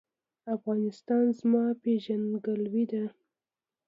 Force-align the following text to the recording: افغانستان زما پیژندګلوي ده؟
افغانستان 0.55 1.23
زما 1.39 1.65
پیژندګلوي 1.83 2.85
ده؟ 2.91 3.03